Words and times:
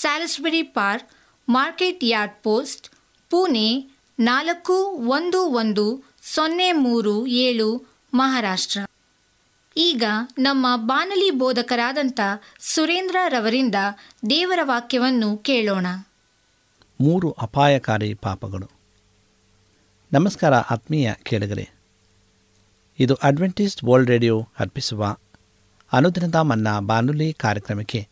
Salisbury 0.00 0.62
park, 0.62 1.08
market 1.48 2.04
yard 2.04 2.34
post, 2.42 2.88
Pune 3.30 3.90
ನಾಲ್ಕು 4.20 4.72
ಒಂದು 4.92 5.42
ಒಂದು 5.42 6.04
ಸೊನ್ನೆ 6.22 6.72
ಮೂರು 6.72 7.26
ಏಳು 7.26 7.92
ಮಹಾರಾಷ್ಟ್ರ. 8.14 8.80
ಈಗ 9.76 10.04
ನಮ್ಮ 10.38 10.66
ಬಾನಲಿ 10.76 11.30
ಬೋಧಕರಾದಂಥ 11.30 12.20
ಸುರೇಂದ್ರ 12.60 13.16
ರವರಿಂದ 13.28 13.74
ದೇವರ 14.30 14.58
ವಾಕ್ಯವನ್ನು 14.62 15.36
ಕೇಳೋಣ. 15.36 15.86
ಮೂರು 17.00 17.30
ಅಪಾಯಕಾರಿ 17.30 18.14
ಪಾಪಗಳು. 18.14 18.70
ನಮಸ್ಕಾರ 20.12 20.54
ಆತ್ಮೀಯ 20.54 21.14
ಕೇಳಿದರೆ 21.22 21.70
ಇದು 22.98 23.14
ಅಡ್ವೆಂಟಿಸ್ಟ್ 23.14 23.84
ವರ್ಲ್ಡ್ 23.84 24.10
ರೇಡಿಯೋ 24.10 24.48
ಅರ್ಪಿಸುವ 24.58 25.16
ಅನುದಿನದ 25.92 26.34
ಮನ್ನಾ 26.34 26.80
ಬಾನುಲಿ 26.80 27.32
ಕಾರ್ಯಕ್ರಮಕ್ಕೆ 27.32 28.11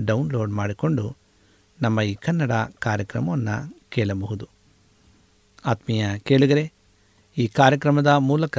ಡೌನ್ಲೋಡ್ 0.00 0.52
ಮಾಡಿಕೊಂಡು 0.52 1.16
ನಮ್ಮ 1.82 2.00
ಈ 2.00 2.14
ಕನ್ನಡ 2.14 2.52
ಕಾರ್ಯಕ್ರಮವನ್ನು 2.78 3.76
ಕೇಳಬಹುದು. 3.88 4.48
ಆತ್ಮೀಯ 5.66 6.18
ಕೇಳಿಗರೆ, 6.18 6.72
ಈ 7.38 7.46
ಕಾರ್ಯಕ್ರಮದ 7.46 8.06
ಮೂಲಕ 8.06 8.58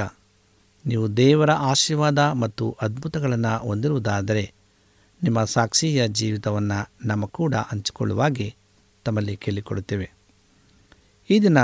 ನೀವು 0.85 1.17
ದೇವರ 1.17 1.51
ಆಶೀರ್ವಾದ 1.51 2.19
ಮತ್ತು 2.19 2.77
ಅದ್ಭುತಗಳನ್ನು 2.81 3.67
ಹೊಂದಿರುವುದಾದರೆ 3.67 4.53
ನಿಮ್ಮ 5.23 5.43
ಸಾಕ್ಷಿಯ 5.43 6.07
ಜೀವಿತವನ್ನು 6.07 6.91
ನಮ್ಮ 7.05 7.25
ಕೂಡ 7.25 7.55
ಹಂಚಿಕೊಳ್ಳುವಾಗೆ 7.55 8.55
ತಮ್ಮಲ್ಲಿ 9.05 9.35
ಕೇಳಿಕೊಡುತ್ತೇವೆ. 9.35 10.11
ಈ 11.29 11.39
ದಿನ 11.39 11.57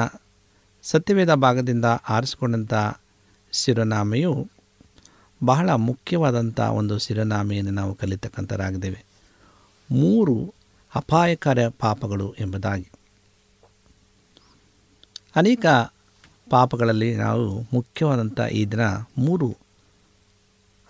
ಸತ್ಯವೇದ 0.84 1.34
ಭಾಗದಿಂದ 1.34 1.86
ಆರಿಸಿಕೊಂಡಂಥ 1.86 2.74
ಶಿರನಾಮೆಯು 3.54 4.48
ಬಹಳ 5.44 5.70
ಮುಖ್ಯವಾದಂಥ 5.70 6.60
ಒಂದು 6.60 6.98
ಶಿರನಾಮೆಯನ್ನು 6.98 7.72
ನಾವು 7.72 7.96
ಕಲಿತಕ್ಕಂಥರಾಗಿದ್ದೇವೆ 7.96 9.11
ಮೂರು 9.92 10.54
ಅಪಾಯಕರ 10.96 11.68
ಪಾಪಗಳು 11.80 12.36
ಎಂಬುದಾಗಿ. 12.40 12.88
ಅನೇಕ 15.36 15.66
ಪಾಪಗಳಲ್ಲಿ 16.50 17.16
ನಾವು 17.16 17.62
ಮುಖ್ಯವಾದಂಥ 17.74 18.40
ಈ 18.40 18.66
ದಿನ 18.66 18.80
ಮೂರು 19.18 19.58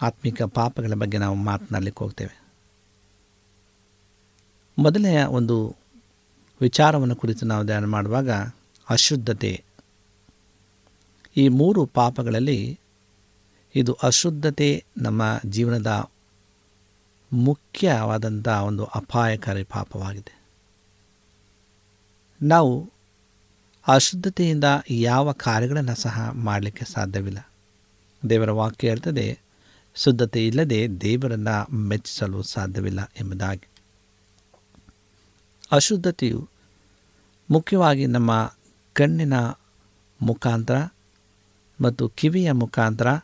ಆತ್ಮಿಕ 0.01 0.41
ಪಾಪಗಳ 0.41 0.93
ಬಗ್ಗೆ 0.93 1.17
ನಾವು 1.17 1.35
ಮಾತನಾಡಲಿಕ್ಕೆ 1.35 2.03
ಹೋಗ್ತೇವೆ. 2.03 2.41
ಮೊದಲನೆಯ 4.79 5.23
ಒಂದು 5.23 5.75
ವಿಚಾರವನ್ನು 6.61 7.15
ಕುರಿತು 7.15 7.45
ನಾವು 7.45 7.65
ಧ್ಯಾನ 7.65 7.85
ಮಾಡುವಾಗ 7.85 8.29
ಅಶುದ್ಧತೆ. 8.89 9.63
ಈ 11.37 11.47
ಮೂರು 11.47 11.85
ಪಾಪಗಳಲ್ಲಿ 11.85 12.79
ಇದು 13.75 13.93
ಅಶುದ್ಧತೆ 13.93 14.85
ನಮ್ಮ 14.97 15.39
ಜೀವನದ 15.45 16.09
ಮುಖ್ಯವಾದಂಥ 17.33 18.47
ಒಂದು 18.47 18.85
ಅಪಾಯಕಾರಿ 18.85 19.63
ಪಾಪವಾಗಿದೆ. 19.63 20.41
ನಾವು 22.41 22.89
ಅಶುದ್ಧತೆಯಿಂದ 23.87 24.63
ಯಾವ 24.89 25.31
ಕಾರ್ಯಗಳನ್ನು 25.31 25.95
ಸಹ 25.95 26.29
ಮಾಡಲಿಕ್ಕೆ 26.33 26.85
ಸಾಧ್ಯವಿಲ್ಲ. 26.85 27.47
ದೇವರ 28.29 28.51
ವಾಕ್ಯ 28.51 28.87
ಇರ್ತದೆ 28.87 29.39
ಶುದ್ಧತೆ 29.95 30.47
ಇಲ್ಲದೆ 30.47 30.87
ದೇವರನ್ನು 31.01 31.75
ಮೆಚ್ಚಿಸಲು 31.75 32.43
ಸಾಧ್ಯವಿಲ್ಲ 32.43 33.11
ಎಂಬುದಾಗಿ. 33.19 33.67
ಅಶುದ್ಧತೆಯು 35.71 36.49
ಮುಖ್ಯವಾಗಿ 37.51 38.05
ನಮ್ಮ 38.05 38.53
ಕಣ್ಣಿನ 38.93 39.33
ಮುಖಾಂತರ 40.21 40.87
ಮತ್ತು 41.81 42.09
ಕಿವಿಯ 42.09 42.51
ಮುಖಾಂತರ 42.51 43.19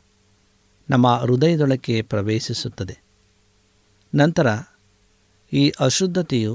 ನಮ್ಮ 0.90 1.16
ಹೃದಯದೊಳಕ್ಕೆ 1.16 2.02
ಪ್ರವೇಶಿಸುತ್ತದೆ. 2.02 3.07
ನಂತರ 4.14 4.48
ಈ 5.52 5.74
ಅಶುದ್ಧತೆಯು 5.80 6.54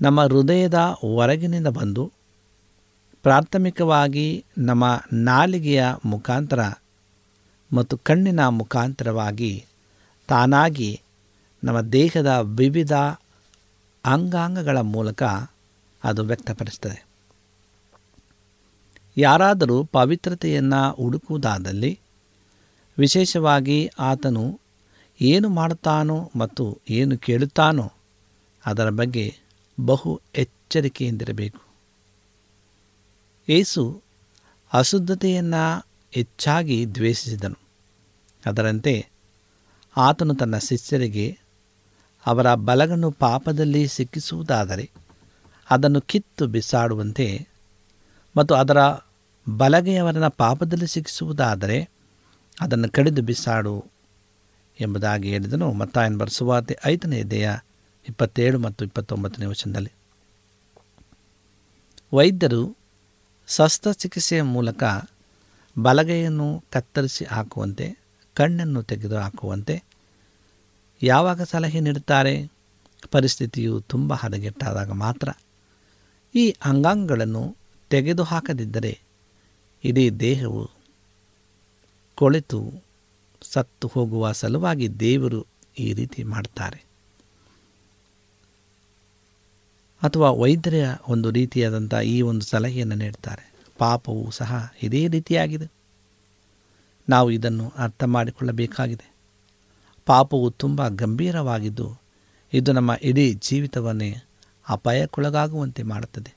ನಮ್ಮ 0.00 0.20
ಹೃದಯದ 0.22 0.78
ಹೊರಗಿನಿಂದ 1.00 1.66
ಬಂದು 1.66 2.04
ಪ್ರಾಥಮಿಕವಾಗಿ 3.24 4.44
ನಮ್ಮ 4.58 4.84
ನಾಲಿಗೆಯ 5.12 5.82
ಮುಖಾಂತರ 6.04 6.60
ಮತ್ತು 7.70 7.96
ಕಣ್ಣಿನ 7.98 8.48
ಮುಖಾಂತರವಾಗಿ 8.48 9.52
ತಾನಾಗಿ 10.28 11.00
ನಮ್ಮ 11.62 11.80
ದೇಹದ 11.80 12.30
ವಿವಿಧ 12.58 12.92
ಅಂಗಾಂಗಗಳ 14.04 14.80
ಮೂಲಕ 14.80 15.22
ಅದು 16.04 16.22
ವ್ಯಕ್ತಪಡಿಸ್ತದೆ 16.22 16.98
ಯಾರಾದರೂ 19.16 19.84
ಪವಿತ್ರತೆಯನ್ನು 19.84 20.96
ಹುಡುಕುವುದಾದಲ್ಲಿ 20.96 21.98
ವಿಶೇಷವಾಗಿ 22.98 23.78
ಆತನು 23.98 24.44
ಏನು 25.20 25.48
ಮಾಡುತ್ತಾನೋ 25.48 26.30
ಮತ್ತು 26.36 26.80
ಏನು 26.90 27.18
ಕೇಳುತ್ತಾನೋ 27.18 27.92
ಅದರ 28.66 28.90
ಬಗ್ಗೆ 28.90 29.34
ಬಹು 29.80 30.20
ಎಚ್ಚರಿಕೆಯಿಂದಿರಬೇಕು. 30.34 31.60
ಏಸು 33.48 34.02
ಅಶುದ್ಧತೆಯನ್ನು 34.72 35.86
ಹೆಚ್ಚಾಗಿ 36.12 36.94
ದ್ವೇಷಿಸಿದನು. 36.94 37.58
ಅದರಂತೆ 38.46 39.06
ಆತನು 39.96 40.34
ತನ್ನ 40.34 40.58
ಶಿಷ್ಯರಿಗೆ 40.58 41.38
ಅವರ 42.26 42.54
ಬಲಗನ್ನು 42.54 43.10
ಪಾಪದಲ್ಲಿ 43.10 43.88
ಸಿಕ್ಕಿಸುವುದಾದರೆ 43.88 44.90
ಅದನ್ನು 45.70 46.00
ಕಿತ್ತು 46.00 46.46
ಬಿಸಾಡುವಂತೆ 46.46 47.48
ಮತ್ತು 48.36 48.54
ಅದರ 48.54 48.78
ಬಲಗೆಯವರನ್ನು 49.56 50.30
ಪಾಪದಲ್ಲಿ 50.30 50.86
ಸಿಕ್ಕಿಸುವುದಾದರೆ 50.86 51.88
ಅದನ್ನು 52.60 52.88
ಕಡಿದು 52.88 53.22
ಬಿಸಾಡು 53.22 53.84
ಎಂಬುದಾಗಿ 54.80 55.30
ಹೇಳಿದನು. 55.30 55.72
ಮತ್ತಾಯನ್ 55.72 56.18
ಬರೆಸುವಾತೆ 56.18 56.78
ಐದನೇ 56.84 57.22
ದೇಹ 57.22 57.50
ಇಪ್ಪತ್ತೇಳು 58.08 58.58
ಮತ್ತು 58.58 58.84
ಇಪ್ಪತ್ತೊಂಬತ್ತನೇ 58.84 59.46
ವಚನದಲ್ಲಿ. 59.46 59.92
ವೈದ್ಯರು 62.12 62.76
ಶಸ್ತ್ರಚಿಕಿತ್ಸೆಯ 63.48 64.42
ಮೂಲಕ 64.42 64.82
ಬಲಗೈಯನ್ನು 65.82 66.64
ಕತ್ತರಿಸಿ 66.72 67.24
ಹಾಕುವಂತೆ, 67.24 67.96
ಕಣ್ಣನ್ನು 68.34 68.82
ತೆಗೆದು 68.82 69.16
ಹಾಕುವಂತೆ 69.16 69.82
ಯಾವಾಗ 71.02 71.42
ಸಲಹೆ 71.42 71.80
ನೀಡುತ್ತಾರೆ? 71.80 72.52
ಪರಿಸ್ಥಿತಿಯು 73.10 73.80
ತುಂಬ 73.80 74.14
ಹದಗೆಟ್ಟಾದಾಗ 74.14 74.90
ಮಾತ್ರ. 74.90 75.28
ಈ 76.34 76.54
ಅಂಗಾಂಗಗಳನ್ನು 76.64 77.56
ತೆಗೆದು 77.90 78.22
ಹಾಕದಿದ್ದರೆ 78.22 79.00
ಇಡೀ 79.84 80.10
ದೇಹವು 80.10 80.70
ಕೊಳೆತು 82.14 82.72
ಸತ್ತು 83.42 83.88
ಹೋಗುವ 83.88 84.32
ಸಲುವಾಗಿ 84.32 85.00
ದೇವರು 85.00 85.46
ಈ 85.78 85.92
ರೀತಿ 85.92 86.22
ಮಾಡ್ತಾರೆ. 86.22 86.84
ಅಥವಾ 90.02 90.30
ವೈದ್ಯರ 90.30 90.88
ಒಂದು 91.08 91.30
ರೀತಿಯಾದಂಥ 91.30 91.94
ಈ 91.94 92.22
ಒಂದು 92.22 92.46
ಸಲಹೆಯನ್ನು 92.46 92.94
ನೀಡ್ತಾರೆ. 92.94 93.52
ಪಾಪವು 93.78 94.30
ಸಹ 94.30 94.72
ಇದೇ 94.82 95.08
ರೀತಿಯಾಗಿದೆ. 95.08 95.72
ನಾವು 97.08 97.30
ಇದನ್ನು 97.30 97.72
ಅರ್ಥ 97.76 98.04
ಮಾಡಿಕೊಳ್ಳಬೇಕಾಗಿದೆ. 98.04 99.12
ಪಾಪವು 100.06 100.50
ತುಂಬ 100.50 100.88
ಗಂಭೀರವಾಗಿದ್ದು 100.88 102.00
ಇದು 102.52 102.72
ನಮ್ಮ 102.72 102.94
ಇಡೀ 103.02 103.32
ಜೀವಿತವನ್ನೇ 103.32 104.16
ಅಪಾಯಕ್ಕೊಳಗಾಗುವಂತೆ 104.68 105.82
ಮಾಡುತ್ತದೆ. 105.82 106.36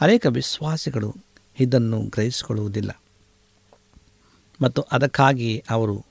ಅನೇಕ 0.00 0.26
ವಿಶ್ವಾಸಿಗಳು 0.26 1.16
ಇದನ್ನು 1.60 2.02
ಗ್ರಹಿಸಿಕೊಳ್ಳುವುದಿಲ್ಲ. 2.02 3.02
ಮತ್ತು 4.62 4.82
ಅದಕ್ಕಾಗಿ 4.82 5.64
ಅವರು 5.70 6.04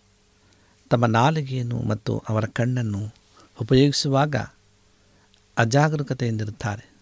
ತಮ್ಮ 0.89 1.05
ನಾಲಿಗೆಯನ್ನು 1.05 1.79
ಮತ್ತು 1.79 2.23
ಅವರ 2.29 2.45
ಕಣ್ಣನ್ನು 2.45 3.13
ಉಪಯೋಗಿಸುವಾಗ 3.61 4.35
ಅಜಾಗರೂಕತೆಯಿಂದಿರುತ್ತಾರೆ. 5.57 6.93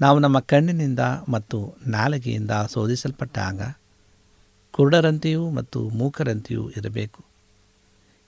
ನಾವು 0.00 0.18
ನಮ್ಮ 0.18 0.38
ಕಣ್ಣಿನಿಂದ 0.38 1.00
ಮತ್ತು 1.28 1.76
ನಾಲಿಗೆಯಿಂದ 1.86 2.50
ಶೋಧಿಸಲ್ಪಟ್ಟಾಗ 2.72 3.74
ಕುರುಡರಂತೆಯೂ 4.70 5.50
ಮತ್ತು 5.50 5.88
ಮೂಕರಂತೆಯೂ 5.88 6.70
ಇರಬೇಕು. 6.70 7.24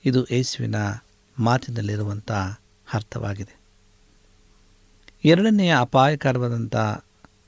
ಇದು 0.05 0.27
ಯೇಸುವಿನ 0.31 0.75
ಮಾತಿನಲ್ಲಿರುವಂಥ 1.39 2.33
ಅರ್ಥವಾಗಿದೆ. 2.95 3.61
ಎರಡನೆಯ 5.25 5.77
ಅಪಾಯಕರವಾದಂಥ 5.81 6.77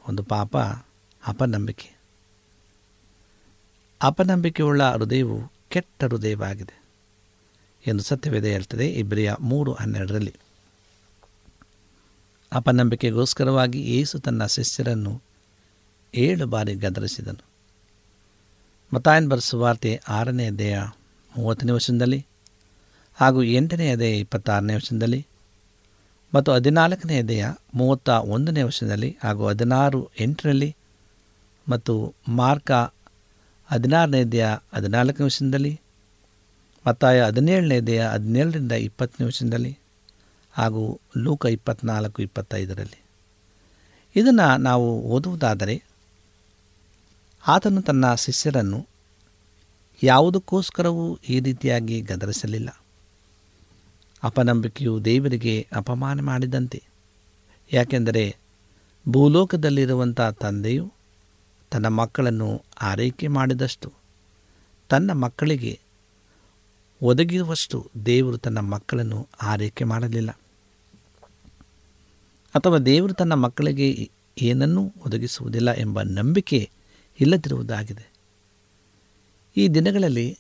ಒಂದು 0.08 0.22
ಪಾಪ, 0.22 0.56
ಅಪನಂಬಿಕೆ. 1.26 2.01
ಅಪನಂಬಿಕೆಯುಳ್ಳ 4.02 4.82
ಹೃದಯವು 4.82 5.52
ಕೆಟ್ಟ 5.68 6.04
ಹೃದಯವಾಗಿದೆ 6.04 6.82
ಎಂದು 7.86 8.02
ಸತ್ಯವೇದ 8.02 8.44
ಹೇಳ್ತದೆ, 8.44 8.88
ಇಬ್ರಿಯ 8.88 9.34
ಮೂರು 9.40 9.72
ಹನ್ನೆರಡರಲ್ಲಿ. 9.72 10.34
ಅಪನಂಬಿಕೆಗೋಸ್ಕರವಾಗಿ 12.52 13.80
ಏಸು 13.80 14.18
ತನ್ನ 14.18 14.46
ಶಿಷ್ಯರನ್ನು 14.46 15.22
ಏಳು 16.14 16.46
ಬಾರಿ 16.46 16.74
ಗದರಿಸಿದನು. 16.74 17.44
ಮತಾಯನ್ 18.94 19.28
ಬರೆಸುವಾರ್ತೆ 19.28 20.00
ಆರನೇ 20.08 20.50
ದೇಹ 20.50 20.80
ಮೂವತ್ತನೇ 21.38 21.72
ವರ್ಷದಲ್ಲಿ 21.72 22.26
ಹಾಗೂ 23.14 23.42
ಎಂಟನೇ 23.42 23.90
ಅಧ್ಯಾಯ 23.90 24.18
ಇಪ್ಪತ್ತಾರನೇ 24.18 24.74
ವರ್ಷದಲ್ಲಿ 24.74 25.26
ಮತ್ತು 26.34 26.52
ಹದಿನಾಲ್ಕನೇ 26.52 27.18
ಅದೆಯ 27.18 27.46
ಮೂವತ್ತ 27.74 28.08
ಒಂದನೇ 28.08 28.62
ವರ್ಷದಲ್ಲಿ 28.62 29.16
ಹಾಗೂ 29.22 29.48
ಹದಿನಾರು 29.48 30.10
ಎಂಟರಲ್ಲಿ 30.20 30.76
ಮತ್ತು 31.68 32.14
ಮಾರ್ಕ 32.28 32.72
ಹದಿನಾರನೇ 33.72 34.20
ಅಧ್ಯಾಯ 34.20 34.76
ಹದಿನಾಲ್ಕನೇ 34.76 35.24
ವಚನದಲ್ಲಿ, 35.24 35.80
ಮತ್ತಾಯ 36.86 37.22
ಹದಿನೇಳನೇ 37.22 37.76
ಅಧ್ಯಾಯ 37.76 38.08
ಹದಿನೇಳರಿಂದ 38.08 38.72
ಇಪ್ಪತ್ತನೇ 38.72 39.26
ವಚನದಲ್ಲಿ 39.26 39.78
ಹಾಗೂ 40.52 41.00
ಲೂಕ 41.16 41.46
ಇಪ್ಪತ್ನಾಲ್ಕು 41.50 42.22
ಇಪ್ಪತ್ತೈದರಲ್ಲಿ. 42.22 43.02
ಇದನ್ನು 44.16 44.56
ನಾವು 44.56 45.00
ಓದುವುದಾದರೆ, 45.00 45.82
ಆತನು 47.48 47.82
ತನ್ನ 47.82 48.14
ಶಿಷ್ಯರನ್ನು 48.14 48.86
ಯಾವುದಕ್ಕೋಸ್ಕರವೂ 50.02 51.18
ಈ 51.28 51.40
ರೀತಿಯಾಗಿ 51.40 52.00
ಗದರಿಸಲಿಲ್ಲ. 52.00 52.82
ಅಪನಂಬಿಕೆಯು 54.22 55.04
ದೇವರಿಗೆ 55.04 55.68
ಅಪಮಾನ 55.76 56.20
ಮಾಡಿದಂತೆ. 56.20 56.82
ಯಾಕೆಂದರೆ 57.72 58.36
ಭೂಲೋಕದಲ್ಲಿರುವಂಥ 59.08 60.20
ತಂದೆಯು 60.20 60.92
ತನ್ನ 61.72 61.88
ಮಕ್ಕಳನ್ನು 61.88 62.64
ಆರೈಕೆ 62.82 63.28
ಮಾಡಿದಷ್ಟು, 63.28 63.92
ತನ್ನ 64.88 65.12
ಮಕ್ಕಳಿಗೆ 65.12 65.80
ಒದಗಿರುವಷ್ಟು 67.02 67.90
ದೇವರು 68.06 68.38
ತನ್ನ 68.38 68.58
ಮಕ್ಕಳನ್ನು 68.58 69.28
ಆರೈಕೆ 69.42 69.84
ಮಾಡಲಿಲ್ಲ. 69.84 70.30
ಅಥವಾ 72.54 72.78
ದೇವರು 72.78 73.12
ತನ್ನ 73.12 73.32
ಮಕ್ಕಳಿಗೆ 73.32 74.10
ಏನನ್ನೂ 74.38 74.92
ಒದಗಿಸುವುದಿಲ್ಲ 75.06 75.72
ಎಂಬ 75.72 76.02
ನಂಬಿಕೆ 76.02 76.70
ಇಲ್ಲದಿರುವುದಾಗಿದೆ. 77.20 78.12
ಈ 79.56 79.68
ದಿನಗಳಲ್ಲಿ 79.68 80.38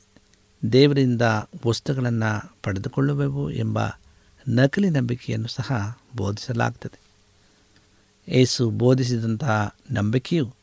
ದೇವರಿಂದ 0.72 1.22
ವಸ್ತುಗಳನ್ನು 1.66 2.56
ಪಡೆದುಕೊಳ್ಳುವೆವು 2.62 3.50
ಎಂಬ 3.50 3.78
ನಕಲಿ 4.48 4.90
ನಂಬಿಕೆಯನ್ನು 4.90 5.48
ಸಹ 5.48 5.98
ಬೋಧಿಸಲಾಗ್ತದೆ. 6.16 7.00
ಏಸು 8.28 8.70
ಬೋಧಿಸಿದಂತಹ 8.70 9.74
ನಂಬಿಕೆಯು 9.90 10.61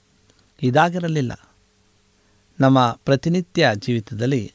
ಇದಾಗಿರಲಿಲ್ಲ. 0.64 1.50
ನಮ್ಮ 2.60 3.00
ಪ್ರತಿನಿತ್ಯ 3.06 3.70
ಜೀವಿತದಲ್ಲಿ 3.76 4.54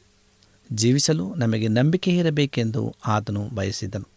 ಜೀವಿಸಲು 0.71 1.35
ನಮಗೆ 1.35 1.67
ನಂಬಿಕೆ 1.67 2.17
ಇರಬೇಕೆಂದು 2.17 2.95
ಆತನು 3.05 3.49
ಬಯಸಿದನು. 3.55 4.07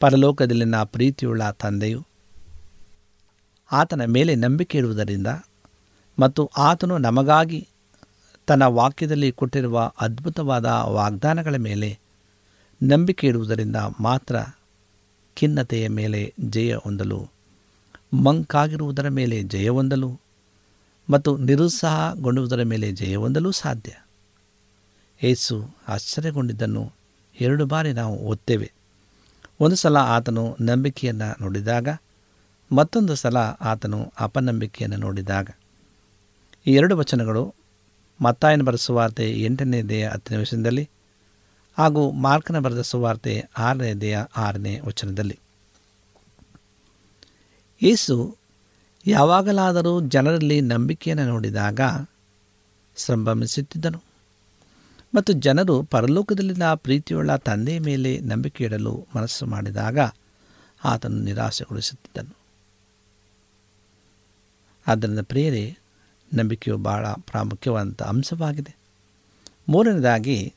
ಪರಲೋಕದಲ್ಲಿನ 0.00 0.82
ಪ್ರೀತಿಯುಳ್ಳ 0.82 1.50
ತಂದೆಯು 1.50 2.06
ಆತನ 3.72 4.04
ಮೇಲೆ 4.04 4.34
ನಂಬಿಕೆ 4.34 4.78
ಇಡುವುದರಿಂದ 4.78 5.26
ಮತ್ತು 6.18 6.50
ಆತನು 6.56 6.98
ನಮಗಾಗಿ 6.98 7.68
ತನ್ನ 8.46 8.62
ವಾಕ್ಯದಲ್ಲಿ 8.62 9.32
ಕೊಟ್ಟಿರುವ 9.32 9.92
ಅದ್ಭುತವಾದ 10.00 10.64
ವಾಗ್ದಾನಗಳ 10.66 11.56
ಮೇಲೆ 11.56 11.98
ನಂಬಿಕೆ 12.82 13.26
ಇಡುವುದರಿಂದ 13.26 13.76
ಮಾತ್ರ 14.00 14.36
ಖಿನ್ನತೆಯ 15.36 15.88
ಮೇಲೆ 15.88 16.34
ಜಯ 16.40 16.74
ಹೊಂದಲು, 16.74 17.30
ಮಂಕಾಗಿರುವುದರ 18.24 19.08
ಮೇಲೆ 19.08 19.42
ಜಯ 19.42 19.68
ಹೊಂದಲು 19.68 20.23
ಮತ್ತು 21.10 21.36
ನಿರುತ್ಸಾಹಗೊಂಡುವುದರ 21.36 22.62
ಮೇಲೆ 22.62 22.92
ಜಯ 22.92 23.16
ಹೊಂದಲು 23.16 23.52
ಸಾಧ್ಯ. 23.52 23.92
ಏಸು 25.22 25.76
ಆಶ್ಚರ್ಯಗೊಂಡಿದ್ದನ್ನು 25.88 26.92
ಎರಡು 27.40 27.66
ಬಾರಿ 27.66 27.92
ನಾವು 27.92 28.16
ಓದ್ತೇವೆ 28.16 28.72
ಒಂದು 29.60 29.76
ಸಲ 29.76 29.96
ಆತನು 29.96 30.56
ನಂಬಿಕೆಯನ್ನು 30.60 31.42
ನೋಡಿದಾಗ, 31.42 31.88
ಮತ್ತೊಂದು 32.72 33.14
ಸಲ 33.14 33.36
ಆತನು 33.36 34.12
ಅಪನಂಬಿಕೆಯನ್ನು 34.20 34.96
ನೋಡಿದಾಗ. 34.96 35.48
ಈ 36.66 36.72
ಎರಡು 36.72 36.96
ವಚನಗಳು 36.96 37.54
ಮತ್ತಾಯನ 38.20 38.62
ಬರೆದ 38.62 38.78
ಸುವಾರ್ತೆ 38.78 39.30
ಎಂಟನೇ 39.30 39.82
ದೇಹ 39.82 40.12
ಹತ್ತನೇ 40.12 40.36
ವಚನದಲ್ಲಿ 40.36 40.88
ಹಾಗೂ 41.78 42.10
ಮಾರ್ಕನ 42.10 42.58
ಬರೆದ 42.58 42.80
ಸುವಾರ್ತೆ 42.80 43.48
ಆರನೇ 43.58 43.94
ದೇಹ 43.94 44.20
ಆರನೇ 44.36 44.80
ವಚನದಲ್ಲಿ. 44.84 45.38
ಯೇಸು 47.82 48.36
ಯಾವಾಗಲಾದರೂ 49.06 50.00
ಜನರಲ್ಲಿ 50.00 50.60
ನಂಬಿಕೆಯನ್ನು 50.60 51.26
ನೋಡಿದಾಗ 51.26 51.80
ಸಂಭ್ರಮಿಸುತ್ತಿದ್ದನು. 52.96 54.02
ಮತ್ತು 55.14 55.32
ಜನರು 55.32 55.82
ಪರಲೋಕದಲ್ಲಿನ 55.82 56.74
ಪ್ರೀತಿಯುಳ್ಳ 56.74 57.36
ತಂದೆಯ 57.36 57.78
ಮೇಲೆ 57.78 58.18
ನಂಬಿಕೆ 58.18 58.64
ಇಡಲು 58.64 59.06
ಮನಸ್ಸು 59.16 59.46
ಮಾಡಿದಾಗ 59.46 59.98
ಆತನು 60.84 61.16
ನಿರಾಸೆಗೊಳಿಸುತ್ತಿದ್ದನು 61.16 62.36
ಆದ್ದರಿಂದ 64.86 65.18
ಪ್ರೇರೆ 65.18 65.78
ನಂಬಿಕೆಯು 66.34 66.78
ಬಹಳ 66.78 67.06
ಪ್ರಾಮುಖ್ಯವಾದಂಥ 67.06 68.02
ಅಂಶವಾಗಿದೆ. 68.02 68.76
ಮೂರನೇದಾಗಿ, 69.68 70.54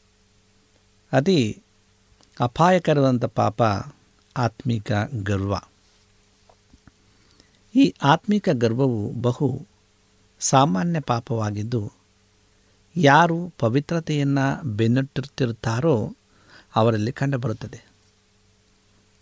ಅತಿ 1.12 1.62
ಅಪಾಯಕರವಾದಂಥ 2.40 3.26
ಪಾಪ 3.26 3.62
ಆತ್ಮಿಕ 4.38 4.92
ಗರ್ವ. 5.24 5.56
ಈ 7.78 7.94
ಆತ್ಮಿಕ 8.04 8.50
ಗರ್ವವು 8.54 9.14
ಬಹು 9.22 9.68
ಸಾಮಾನ್ಯ 10.40 11.00
ಪಾಪವಾಗಿದ್ದು, 11.00 11.92
ಯಾರು 12.96 13.54
ಪವಿತ್ರತೆಯನ್ನು 13.60 14.66
ಬೆನ್ನಟ್ಟಿರುತ್ತಿರುತ್ತಾರೋ 14.66 16.16
ಅವರಲ್ಲಿ 16.76 17.12
ಕಂಡುಬರುತ್ತದೆ. 17.12 17.86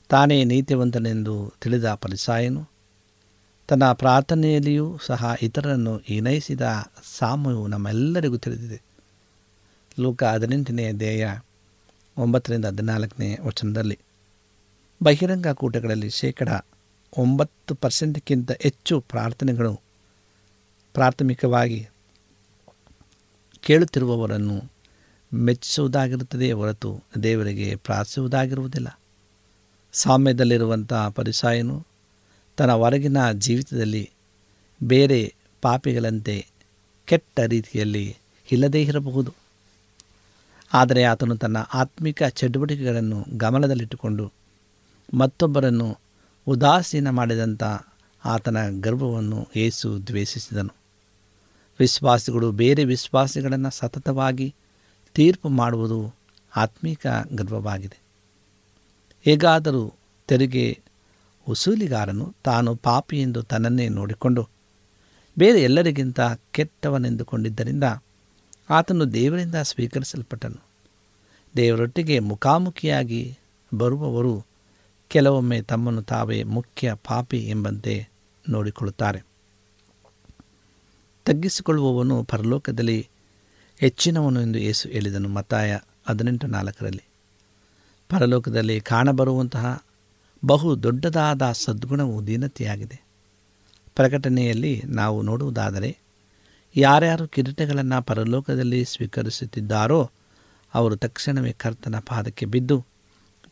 ತಾನೇ 0.10 0.44
ನೀತಿವಂತನೆಂದು 0.44 1.54
ತಿಳಿದ 1.62 1.94
ಪರಿಸಾಯನು 1.94 2.70
ತನ್ನ 3.68 3.92
ಪ್ರಾರ್ಥನೆಯಲ್ಲಿಯೂ 3.92 4.98
ಸಹ 5.06 5.36
ಇತರರನ್ನು 5.42 6.02
ಏನೈಸಿದ 6.10 6.62
ಸಾಮವು 7.18 7.68
ನಮ್ಮೆಲ್ಲರಿಗೂ 7.68 8.38
ತಿಳಿದಿದೆ. 8.38 8.82
ಲೋಕ 10.00 10.24
ಹದಿನೆಂಟನೇ 10.24 10.92
ಧ್ಯೇಯ 10.92 11.26
ಒಂಬತ್ತರಿಂದ 12.18 12.66
ಹದಿನಾಲ್ಕನೇ 12.66 13.38
ವಚನದಲ್ಲಿ 13.42 13.98
ಬಹಿರಂಗ 15.04 15.48
ಕೂಟಗಳಲ್ಲಿ 15.48 16.10
ಶೇಕಡ 16.10 16.50
ಒಂಬತ್ತು 17.18 17.76
ಪರ್ಸೆಂಟ್ಗಿಂತ 17.76 18.52
ಹೆಚ್ಚು 18.52 19.00
ಪ್ರಾರ್ಥನೆಗಳು 19.00 19.82
ಪ್ರಾಥಮಿಕವಾಗಿ 20.94 21.88
ಕೇಳುತ್ತಿರುವವರನ್ನು 23.62 24.72
ಮೆಚ್ಚಿಸುವುದಾಗಿರುತ್ತದೆ 25.34 26.52
ಹೊರತು 26.52 27.04
ದೇವರಿಗೆ 27.24 27.76
ಪ್ರಾರ್ಥಿಸುವುದಾಗಿರುವುದಿಲ್ಲ. 27.76 29.00
ಸಾಮ್ಯದಲ್ಲಿರುವಂಥ 29.94 30.94
ಪರಿಸಾಯನು 30.94 31.86
ತನ್ನ 32.58 32.72
ಹೊರಗಿನ 32.72 33.32
ಜೀವಿತದಲ್ಲಿ 33.32 34.10
ಬೇರೆ 34.84 35.36
ಪಾಪಿಗಳಂತೆ 35.62 36.48
ಕೆಟ್ಟ 37.06 37.40
ರೀತಿಯಲ್ಲಿ 37.40 38.18
ಇಲ್ಲದೇ 38.52 38.84
ಇರಬಹುದು. 38.84 39.34
ಆದರೆ 40.74 41.04
ಆತನು 41.04 41.38
ತನ್ನ 41.38 41.58
ಆತ್ಮಿಕ 41.58 42.24
ಚಟುವಟಿಕೆಗಳನ್ನು 42.24 43.26
ಗಮನದಲ್ಲಿಟ್ಟುಕೊಂಡು 43.38 44.32
ಮತ್ತೊಬ್ಬರನ್ನು 45.14 45.98
ಉದಾಸೀನ 46.48 47.10
ಮಾಡಿದಂಥ 47.10 47.64
ಆತನ 48.26 48.58
ಗರ್ವವನ್ನು 48.82 49.48
ಏಸು 49.56 50.08
ದ್ವೇಷಿಸಿದನು. 50.08 50.76
ವಿಶ್ವಾಸಿಗಳು 51.80 52.52
ಬೇರೆ 52.52 52.84
ವಿಶ್ವಾಸಿಗಳನ್ನು 52.84 53.70
ಸತತವಾಗಿ 53.70 54.56
ತೀರ್ಪು 55.14 55.50
ಮಾಡುವುದು 55.50 56.16
ಆತ್ಮೀಕ 56.56 57.08
ಗರ್ವವಾಗಿದೆ. 57.34 58.02
ಹೇಗಾದರೂ 59.26 59.94
ತೆರಿಗೆ 60.28 60.80
ವಸೂಲಿಗಾರನು 61.50 62.36
ತಾನು 62.44 62.76
ಪಾಪಿ 62.76 63.22
ಎಂದು 63.22 63.44
ತನ್ನನ್ನೇ 63.44 63.90
ನೋಡಿಕೊಂಡು 63.90 64.48
ಬೇರೆ 65.40 65.62
ಎಲ್ಲರಿಗಿಂತ 65.62 66.20
ಕೆಟ್ಟವನೆಂದುಕೊಂಡಿದ್ದರಿಂದ 66.52 67.84
ಆತನು 68.70 69.14
ದೇವರಿಂದ 69.14 69.56
ಸ್ವೀಕರಿಸಲ್ಪಟ್ಟನು. 69.56 70.64
ದೇವರೊಟ್ಟಿಗೆ 71.56 72.20
ಮುಖಾಮುಖಿಯಾಗಿ 72.20 73.38
ಬರುವವರು 73.78 74.55
ಕೆಲವೊಮ್ಮೆ 75.16 75.62
ತಮ್ಮನ್ನು 75.62 76.02
ತಾವೇ 76.02 76.44
ಮುಖ್ಯ 76.44 76.94
ಪಾಪಿ 76.94 77.38
ಎಂಬಂತೆ 77.38 78.08
ನೋಡಿಕೊಳ್ಳುತ್ತಾರೆ. 78.50 79.26
ತಗ್ಗಿಸಿಕೊಳ್ಳುವವನು 81.26 82.24
ಪರಲೋಕದಲ್ಲಿ 82.24 83.08
ಹೆಚ್ಚಿನವನು 83.78 84.42
ಎಂದು 84.42 84.60
ಯೇಸು 84.60 84.90
ಹೇಳಿದನು 84.90 85.30
ಮತಾಯ 85.30 85.78
ಹದಿನೆಂಟು 86.10 86.48
ನಾಲ್ಕರಲ್ಲಿ. 86.48 87.04
ಪರಲೋಕದಲ್ಲಿ 88.10 88.82
ಕಾಣಬರುವಂತಹ 88.82 89.84
ಬಹು 90.46 90.84
ದೊಡ್ಡದಾದ 90.84 91.42
ಸದ್ಗುಣವು 91.52 92.28
ದೀನತೆಯಾಗಿದೆ. 92.28 93.02
ಪ್ರಕಟಣೆಯಲ್ಲಿ 93.96 94.82
ನಾವು 94.86 95.22
ನೋಡುವುದಾದರೆ, 95.22 95.98
ಯಾರ್ಯಾರು 96.76 97.28
ಕಿರೀಟಗಳನ್ನು 97.28 98.04
ಪರಲೋಕದಲ್ಲಿ 98.04 98.86
ಸ್ವೀಕರಿಸುತ್ತಿದ್ದಾರೋ 98.86 100.12
ಅವರು 100.74 100.96
ತಕ್ಷಣವೇ 100.96 101.52
ಕರ್ತನ 101.52 102.00
ಪಾದಕ್ಕೆ 102.00 102.46
ಬಿದ್ದು 102.46 102.86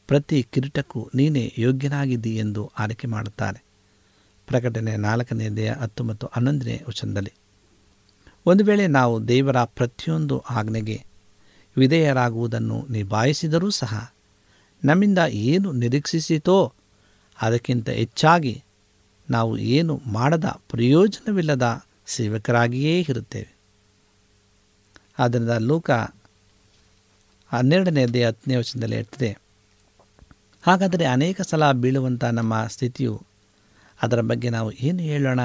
ಪ್ರತಿ 0.07 0.43
ಕಿರೀಟಕ್ಕೂ 0.43 1.09
ನೀನೇ 1.15 1.53
ಯೋಗ್ಯನಾಗಿದ್ದಿ 1.57 2.35
ಎಂದು 2.35 2.71
ಆರೈಕೆ 2.79 3.07
ಮಾಡುತ್ತಾರೆ. 3.07 3.63
ಪ್ರಕಟಣೆ 4.47 4.97
ನಾಲ್ಕನೇ 4.97 5.49
ದೇಹ 5.49 5.73
ಹತ್ತು 5.73 6.03
ಮತ್ತು 6.03 6.29
ಹನ್ನೊಂದನೇ 6.33 6.83
ವಚನದಲ್ಲಿ. 6.87 7.33
ಒಂದು 8.45 8.63
ವೇಳೆ 8.63 8.87
ನಾವು 8.87 9.27
ದೇವರ 9.27 9.63
ಪ್ರತಿಯೊಂದು 9.63 10.39
ಆಜ್ಞೆಗೆ 10.39 11.03
ವಿಧೇಯರಾಗುವುದನ್ನು 11.77 12.87
ನಿಭಾಯಿಸಿದರೂ 12.89 13.69
ಸಹ 13.69 14.13
ನಮ್ಮಿಂದ 14.85 15.17
ಏನು 15.29 15.71
ನಿರೀಕ್ಷಿಸಿತೋ 15.71 16.73
ಅದಕ್ಕಿಂತ 17.41 17.89
ಹೆಚ್ಚಾಗಿ 17.89 18.63
ನಾವು 19.29 19.57
ಏನು 19.57 20.01
ಮಾಡದ 20.05 20.45
ಪ್ರಯೋಜನವಿಲ್ಲದ 20.45 21.83
ಸೇವಕರಾಗಿಯೇ 22.07 23.05
ಇರುತ್ತೇವೆ. 23.09 23.57
ಆದ್ದರಿಂದ 25.19 25.49
ಲೋಕ 25.49 25.91
ಹನ್ನೆರಡನೇ 27.49 28.23
ಹತ್ತನೇ 28.23 28.55
ವಚನದಲ್ಲಿ 28.55 28.95
ಇರ್ತದೆ 28.95 29.42
ಹಾಗಾದರೆ 30.63 31.05
ಅನೇಕ 31.05 31.41
ಸಲ 31.41 31.71
ಬೀಳುವಂಥ 31.71 32.23
ನಮ್ಮ 32.23 32.67
ಸ್ಥಿತಿಯು 32.67 33.25
ಅದರ 34.01 34.21
ಬಗ್ಗೆ 34.21 34.49
ನಾವು 34.49 34.71
ಏನು 34.71 34.99
ಹೇಳೋಣ? 34.99 35.39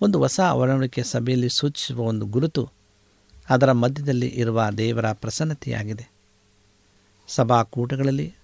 ಒಂದು 0.00 0.18
ಹೊಸ 0.18 0.40
ಒಡಂಬಡಿಕೆ 0.40 1.02
ಸಭೆಯಲ್ಲಿ 1.02 1.48
ಸೂಚಿಸುವ 1.48 2.00
ಒಂದು 2.00 2.26
ಗುರುತು 2.26 2.70
ಅದರ 3.48 3.72
ಮಧ್ಯದಲ್ಲಿ 3.72 4.26
ಇರುವ 4.26 4.70
ದೇವರ 4.78 5.12
ಪ್ರಸನ್ನತೆಯಾಗಿದೆ. 5.12 6.10
ಸಭಾಕೂಟಗಳಲ್ಲಿ 7.28 8.34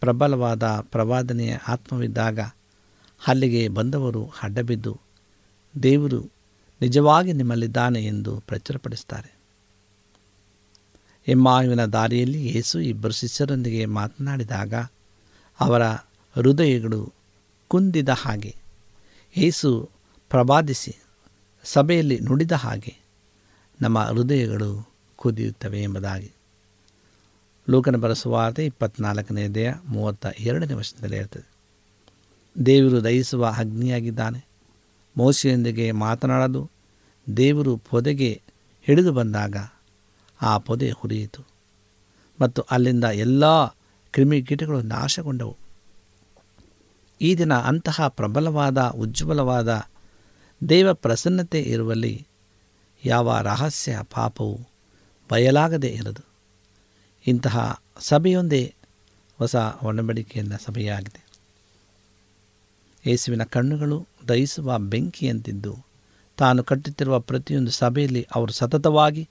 ಪ್ರಬಲವಾದ 0.00 0.62
ಪ್ರವಾದನೆಯ 0.62 1.56
ಆತ್ಮವಿದ್ದಾಗ 1.68 2.40
ಅಲ್ಲಿಗೆ 3.26 3.68
ಬಂದವರು 3.68 4.30
ಅಡ್ಡಬಿದ್ದು 4.42 5.00
ದೇವರು 5.82 6.30
ನಿಜವಾಗಿ 6.80 7.32
ನಿಮ್ಮಲ್ಲಿದ್ದಾನೆ 7.32 8.04
ಎಂದು 8.04 8.40
ಪ್ರಚುರಪಡಿಸ್ತಾರೆ 8.40 9.37
ಎಮ್ಮಾಯುವಿನ 11.28 11.84
ದಾರಿಯಲ್ಲಿ 11.84 12.46
ಯೇಸು 12.46 12.80
ಇಬ್ಬರು 12.80 13.12
ಶಿಷ್ಯರೊಂದಿಗೆ 13.12 13.84
ಮಾತನಾಡಿದಾಗ 13.84 14.74
ಅವರ 15.60 15.82
ಹೃದಯಗಳು 16.34 17.12
ಕುಂದಿದ 17.68 18.08
ಹಾಗೆ, 18.08 18.56
ಯೇಸು 19.36 19.90
ಪ್ರಬಾದಿಸಿ 20.30 20.96
ಸಭೆಯಲ್ಲಿ 21.64 22.20
ನುಡಿದ 22.20 22.52
ಹಾಗೆ 22.52 22.94
ನಮ್ಮ 23.80 23.98
ಹೃದಯಗಳು 23.98 24.90
ಕುದಿಯುತ್ತವೆ 25.16 25.82
ಎಂಬುದಾಗಿ. 25.82 26.32
ಲೋಕನ 27.70 27.96
ಬರೆಸುವಾರ್ತೆ 27.96 28.66
ಇಪ್ಪತ್ನಾಲ್ಕನೇ 28.66 29.48
ದೇಹ 29.48 29.74
ಮೂವತ್ತ 29.86 30.26
ಎರಡನೇ 30.38 30.72
ವರ್ಷದಲ್ಲಿ 30.72 31.16
ಇರ್ತದೆ 31.16 31.48
ದೇವರು 32.66 33.04
ದಯಿಸುವ 33.04 33.54
ಅಗ್ನಿಯಾಗಿದ್ದಾನೆ. 33.58 34.46
ಮೋಸೆಯೊಂದಿಗೆ 35.16 35.92
ಮಾತನಾಡಲು 35.92 36.70
ದೇವರು 37.36 37.76
ಪೊದೆಗೆ 37.76 38.42
ಹಿಡಿದು 38.82 39.12
ಬಂದಾಗ 39.12 39.56
ಆ 40.42 40.58
ಪೊದೆ 40.58 40.90
ಹುರಿಯಿತು. 40.90 41.42
ಮತ್ತು 42.40 42.62
ಅಲ್ಲಿಂದ 42.62 43.04
ಎಲ್ಲ 43.04 43.66
ಕ್ರಿಮಿಕೀಟಗಳು 44.12 44.82
ನಾಶಗೊಂಡವು. 44.82 45.56
ಈ 47.20 47.34
ದಿನ 47.34 47.54
ಅಂತಹ 47.54 48.08
ಪ್ರಬಲವಾದ, 48.08 48.78
ಉಜ್ವಲವಾದ 48.78 49.82
ದೇವ 50.68 50.92
ಪ್ರಸನ್ನತೆ 50.92 51.60
ಇರುವಲ್ಲಿ 51.60 52.26
ಯಾವ 53.04 53.38
ರಹಸ್ಯ 53.42 53.98
ಪಾಪವು 54.14 54.60
ಬಯಲಾಗದೇ 55.30 55.88
ಇರದು. 55.88 56.24
ಇಂತಹ 57.26 57.82
ಸಭೆಯೊಂದೇ 58.00 58.74
ಹೊಸ 59.38 59.56
ಒಡಂಬಡಿಕೆಯನ್ನು 59.82 60.64
ಸಭೆಯಾಗಿದೆ. 60.64 61.28
ಯೇಸುವಿನ 63.06 63.42
ಕಣ್ಣುಗಳು 63.42 64.06
ದಹಿಸುವ 64.28 64.78
ಬೆಂಕಿಯಂತಿದ್ದು 64.78 65.76
ತಾನು 66.36 66.64
ಕಟ್ಟುತ್ತಿರುವ 66.64 67.20
ಪ್ರತಿಯೊಂದು 67.20 67.70
ಸಭೆಯಲ್ಲಿ 67.70 68.26
ಅವರು 68.34 68.52
ಸತತವಾಗಿ 68.52 69.28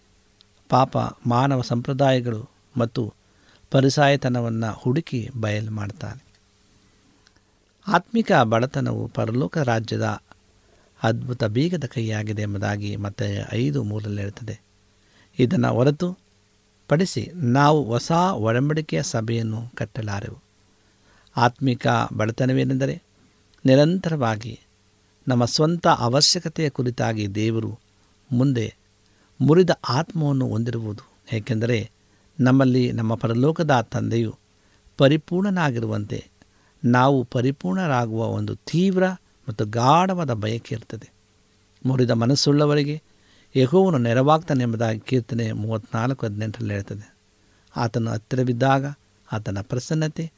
ಪಾಪ 0.69 0.97
ಮಾನವ 1.25 1.61
ಸಂಪ್ರದಾಯಗಳು 1.61 2.49
ಮತ್ತು 2.77 3.13
ಪರಿಸಾಯತನವನ್ನು 3.71 4.73
ಹುಡುಕಿ 4.73 5.29
ಬಯಲು 5.41 5.71
ಮಾಡ್ತಾನೆ. 5.71 6.27
ಆತ್ಮಿಕ 7.87 8.31
ಬಡತನವು 8.43 9.07
ಪರಲೋಕ 9.07 9.57
ರಾಜ್ಯದ 9.57 10.21
ಅದ್ಭುತ 11.03 11.43
ಬೀಗದ 11.43 11.83
ಕೈಯಾಗಿದೆ 11.83 12.41
ಎಂಬುದಾಗಿ 12.41 12.95
ಮತ್ತೆ 12.95 13.47
ಐದು 13.53 13.83
ಮೂರಲ್ಲಿ 13.83 14.21
ಹೇಳ್ತದೆ. 14.21 14.59
ಇದನ್ನು 15.39 15.73
ಹೊರತು 15.73 16.17
ಪಡಿಸಿ 16.87 17.31
ನಾವು 17.35 17.83
ಹೊಸ 17.83 18.11
ಒಡಂಬಡಿಕೆಯ 18.11 19.03
ಸಭೆಯನ್ನು 19.03 19.69
ಕಟ್ಟಲಾರೆವು. 19.75 20.37
ಆತ್ಮಿಕ 21.37 21.87
ಬಡತನವೇನೆಂದರೆ 22.13 23.01
ನಿರಂತರವಾಗಿ 23.65 24.59
ನಮ್ಮ 25.27 25.45
ಸ್ವಂತ 25.45 25.87
ಅವಶ್ಯಕತೆಯ 25.87 26.69
ಕುರಿತಾಗಿ 26.69 27.35
ದೇವರು 27.35 27.79
ಮುಂದೆ 28.31 28.75
ಮುರಿದ 29.41 29.69
ಆತ್ಮವನ್ನು 29.89 30.47
ಹೊಂದಿರುವುದು. 30.47 31.11
ಏಕೆಂದರೆ 31.33 31.91
ನಮ್ಮಲ್ಲಿ 32.39 32.91
ನಮ್ಮ 32.91 33.15
ಪರಲೋಕದ 33.15 33.87
ತಂದೆಯು 33.91 34.35
ಪರಿಪೂರ್ಣನಾಗಿರುವಂತೆ 34.97 36.27
ನಾವು 36.85 37.23
ಪರಿಪೂರ್ಣರಾಗುವ 37.23 38.25
ಒಂದು 38.25 38.55
ತೀವ್ರ 38.55 39.09
ಮತ್ತು 39.49 39.65
ಗಾಢವಾದ 39.65 40.33
ಬಯಕೆ 40.33 40.75
ಇರ್ತದೆ. 40.75 41.11
ಮುರಿದ 41.85 42.09
ಮನಸ್ಸುಳ್ಳವರಿಗೆ 42.09 43.01
ಯಹೋವನು 43.55 43.97
ನೆರವಾಗ್ತಾನೆ 43.97 44.63
ಎಂಬುದಾಗಿ 44.63 44.99
ಕೀರ್ತನೆ 44.99 45.51
ಮೂವತ್ತ್ನಾಲ್ಕು 45.51 46.25
ಹದಿನೆಂಟರಲ್ಲಿ 46.25 46.73
ಹೇಳ್ತದೆ. 46.73 47.15
ಆತನು 47.75 48.11
ಹತ್ತಿರವಿದ್ದಾಗ 48.11 48.95
ಆತನ 49.33 49.57
ಪ್ರಸನ್ನತೆ 49.61 50.31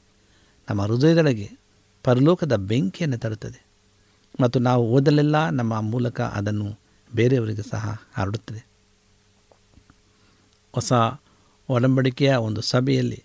ನಮ್ಮ 0.70 0.82
ಹೃದಯದೊಳಗೆ 0.82 1.50
ಪರಲೋಕದ 2.04 2.56
ಬೆಂಕಿಯನ್ನು 2.56 3.18
ತರುತ್ತದೆ. 3.18 3.66
ಮತ್ತು 4.42 4.60
ನಾವು 4.60 4.86
ಓದಲೆಲ್ಲ 4.88 5.50
ನಮ್ಮ 5.50 5.82
ಮೂಲಕ 5.82 6.22
ಅದನ್ನು 6.22 6.80
ಬೇರೆಯವರಿಗೆ 7.16 7.62
ಸಹ 7.62 8.02
ಹರಡುತ್ತದೆ. 8.14 8.69
ಹೊಸ 10.72 10.94
ಒಡಂಬಡಿಕೆಯ 11.70 12.36
ಒಂದು 12.36 12.62
ಸಭೆಯಲ್ಲಿ 12.62 13.24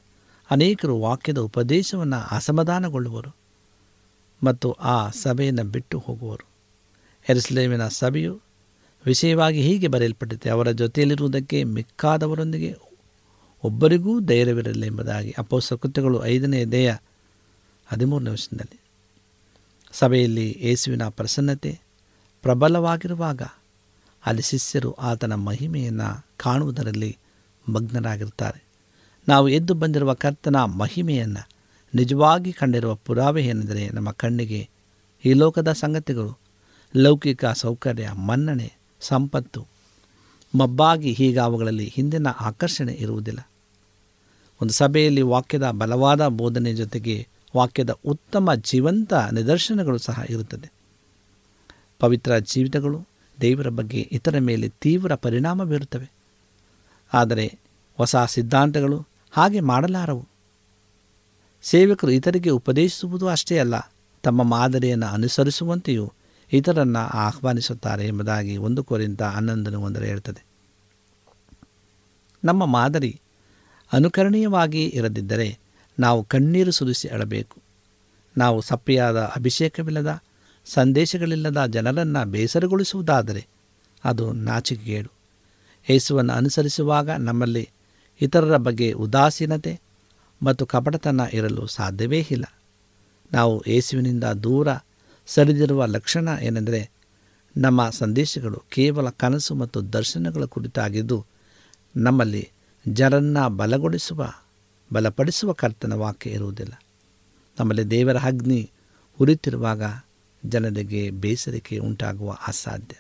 ಅನೇಕರು 0.51 1.01
ವಾಕ್ಯದ 1.01 1.39
ಉಪದೇಶವನ್ನು 1.39 2.29
ಅಸಮಾಧಾನಗೊಳ್ಳುವರು 2.31 3.37
ಮತ್ತು 4.45 4.73
ಆ 4.73 5.11
ಸಭೆಯನ್ನು 5.11 5.65
ಬಿಟ್ಟು 5.65 5.99
ಹೋಗುವರು. 5.99 6.47
ಎರಿಸ್ಲೇಮಿನ 7.29 7.89
ಸಭೆಯು 7.89 8.41
ವಿಷಯವಾಗಿ 9.05 9.63
ಹೀಗೆ 9.63 9.89
ಬರೆಯಲ್ಪಟ್ಟಿದೆ, 9.89 10.49
ಅವರ 10.51 10.71
ಜೊತೆಯಲ್ಲಿರುವುದಕ್ಕೆ 10.71 11.65
ಮಿಕ್ಕಾದವರೊಂದಿಗೆ 11.65 12.77
ಒಬ್ಬರಿಗೂ 13.65 14.21
ಧೈರ್ಯವಿರಲಿ 14.21 14.87
ಎಂಬುದಾಗಿ. 14.87 15.35
ಅಪೋಸ 15.39 15.73
ಕೃತ್ಯಗಳು 15.73 16.25
ಐದನೇ 16.25 16.65
ದೇಹ 16.65 16.95
ಹದಿಮೂರನೇ 17.87 18.31
ವರ್ಷದಲ್ಲಿ 18.31 18.81
ಸಭೆಯಲ್ಲಿ 19.93 20.59
ಯೇಸುವಿನ 20.61 21.09
ಪ್ರಸನ್ನತೆ 21.09 21.81
ಪ್ರಬಲವಾಗಿರುವಾಗ 22.43 23.43
ಅಲ್ಲಿ 24.27 24.43
ಶಿಷ್ಯರು 24.43 24.93
ಆತನ 24.93 25.35
ಮಹಿಮೆಯನ್ನು 25.35 26.27
ಕಾಣುವುದರಲ್ಲಿ 26.37 27.19
ಮಗ್ನರಾಗಿರ್ತಾರೆ 27.73 28.65
ನಾವು 29.29 29.49
ಎದ್ದು 29.49 29.75
ಬಂದಿರುವ 29.75 30.15
ಕರ್ತನ 30.15 30.57
ಮಹಿಮೆಯನ್ನು 30.57 31.49
ನಿಜವಾಗಿ 31.95 32.53
ಕಂಡಿರುವ 32.53 32.95
ಪುರಾವೆ 32.95 33.45
ಏನೆಂದರೆ 33.45 33.89
ನಮ್ಮ 33.89 34.11
ಕಣ್ಣಿಗೆ 34.11 34.69
ಈ 35.25 35.33
ಲೋಕದ 35.33 35.73
ಸಂಗತಿಗಳು. 35.73 36.39
ಲೌಕಿಕ 36.97 37.47
ಸೌಕರ್ಯ, 37.47 38.11
ಮನ್ನಣೆ, 38.11 38.73
ಸಂಪತ್ತು. 39.01 39.67
ಮಬ್ಬಾಗಿ 40.59 41.13
ಹೀಗೆ 41.13 41.39
ಅವುಗಳಲ್ಲಿ 41.39 41.93
ಹಿಂದಿನ 41.95 42.27
ಆಕರ್ಷಣೆ 42.29 42.93
ಇರುವುದಿಲ್ಲ. 42.93 43.49
ಒಂದು 44.63 44.75
ಸಭೆಯಲ್ಲಿ 44.75 45.23
ವಾಕ್ಯದ 45.23 45.71
ಬಲವಾದ 45.71 46.27
ಬೋಧನೆ 46.27 46.75
ಜೊತೆಗೆ 46.75 47.29
ವಾಕ್ಯದ 47.57 47.91
ಉತ್ತಮ 47.91 48.55
ಜೀವಂತ 48.55 49.15
ನಿದರ್ಶನಗಳು 49.15 49.99
ಸಹ 49.99 50.23
ಇರುತ್ತದೆ. 50.29 50.73
ಪವಿತ್ರ 51.99 52.39
ಜೀವಿತಗಳು 52.39 53.01
ದೇವರ 53.41 53.69
ಬಗ್ಗೆ 53.69 54.09
ಇತರ 54.13 54.39
ಮೇಲೆ 54.39 54.69
ತೀವ್ರ 54.69 55.15
ಪರಿಣಾಮ 55.15 55.65
ಬೀರುತ್ತವೆ. 55.65 56.14
ಆದರೆ 57.13 57.59
ಹೊಸ 57.97 58.17
ಸಿದ್ಧಾಂತಗಳು 58.17 59.07
ಹಾಗೆ 59.31 59.61
ಮಾಡಲಾರವು. 59.61 60.29
ಸೇವಕರು 61.63 62.11
ಇತರಿಗೆ 62.11 62.51
ಉಪದೇಶಿಸುವುದು 62.51 63.29
ಅಷ್ಟೇ 63.29 63.59
ಅಲ್ಲ, 63.59 63.75
ತಮ್ಮ 64.23 64.43
ಮಾದರಿಯನ್ನು 64.43 65.07
ಅನುಸರಿಸುವಂತೆಯೂ 65.07 66.13
ಇತರನ್ನು 66.53 66.99
ಆಹ್ವಾನಿಸುತ್ತಾರೆ 66.99 68.07
ಎಂಬುದಾಗಿ 68.07 68.57
ಒಂದು 68.57 68.85
ಕೋರಿಂದ 68.85 69.21
ಹನ್ನೊಂದನ್ನು 69.21 69.81
ಒಂದರ 69.81 70.03
ಹೇಳ್ತದೆ. 70.03 70.45
ನಮ್ಮ 72.45 72.67
ಮಾದರಿ 72.67 73.21
ಅನುಕರಣೀಯವಾಗಿ 73.93 74.87
ಇರದಿದ್ದರೆ 74.87 75.59
ನಾವು 75.99 76.25
ಕಣ್ಣೀರು 76.25 76.71
ಸುರಿಸಿ 76.71 77.09
ಅಳಬೇಕು. 77.09 77.57
ನಾವು 78.37 78.61
ಸಪ್ಪೆಯಾದ 78.61 79.19
ಅಭಿಷೇಕವಿಲ್ಲದ, 79.19 80.23
ಸಂದೇಶಗಳಿಲ್ಲದ 80.67 81.67
ಜನರನ್ನು 81.67 82.27
ಬೇಸರಗೊಳಿಸುವುದಾದರೆ 82.31 83.47
ಅದು 84.05 84.33
ನಾಚಿಕೆಗೇಡು. 84.33 85.14
ಯೇಸುವನ್ನು 85.91 86.33
ಅನುಸರಿಸುವಾಗ 86.33 87.11
ನಮ್ಮಲ್ಲಿ 87.11 87.71
ಇತರರ 88.21 88.57
ಬಗ್ಗೆ 88.57 88.93
ಉದಾಸೀನತೆ 88.93 89.81
ಮತ್ತು 90.43 90.67
ಕಪಟತನ 90.67 91.21
ಇರಲು 91.33 91.67
ಸಾಧ್ಯವೇ 91.67 92.27
ಇಲ್ಲ. 92.31 92.45
ನಾವು 93.33 93.65
ಯೇಸುವಿನಿಂದ 93.67 94.25
ದೂರ 94.25 94.69
ಸರಿದಿರುವ 95.27 95.85
ಲಕ್ಷಣ 95.85 96.29
ಏನೆಂದರೆ 96.43 96.91
ನಮ್ಮ 97.57 97.91
ಸಂದೇಶಗಳು 97.91 98.63
ಕೇವಲ 98.69 99.11
ಕನಸು 99.11 99.55
ಮತ್ತು 99.55 99.93
ದರ್ಶನಗಳ 99.93 100.45
ಕುರಿತಾಗಿದ್ದು 100.45 101.27
ನಮ್ಮಲ್ಲಿ 101.97 102.51
ಜನರನ್ನು 102.89 103.51
ಬಲಗೊಳಿಸುವ, 103.51 104.33
ಬಲಪಡಿಸುವ 104.93 105.53
ಕರ್ತನ 105.53 105.93
ವಾಕ್ಯ 105.93 106.31
ಇರುವುದಿಲ್ಲ. 106.31 106.73
ನಮ್ಮಲ್ಲಿ 107.61 107.85
ದೇವರ 107.85 108.17
ಅಗ್ನಿ 108.17 108.71
ಉರಿತಿರುವಾಗ 109.21 109.83
ಜನರಿಗೆ 110.47 111.11
ಬೇಸರಿಕೆ 111.11 111.79
ಉಂಟಾಗುವ 111.79 112.39
ಅಸಾಧ್ಯ. 112.49 112.97